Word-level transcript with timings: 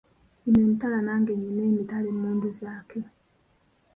Yima 0.43 0.59
emitala 0.65 0.97
nange 1.05 1.31
nnyime 1.33 1.63
emitala 1.71 2.07
emmundu 2.13 2.47
zaake. 2.59 2.99